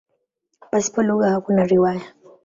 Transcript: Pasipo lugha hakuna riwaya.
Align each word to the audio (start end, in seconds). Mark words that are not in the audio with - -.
Pasipo 0.71 0.99
lugha 1.07 1.27
hakuna 1.35 1.61
riwaya. 1.71 2.05